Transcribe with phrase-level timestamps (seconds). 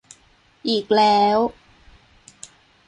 [0.67, 1.37] อีกแล้ว-_